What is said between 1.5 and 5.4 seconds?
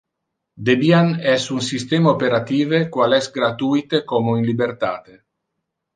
un systema operative qual es gratuite como in libertate.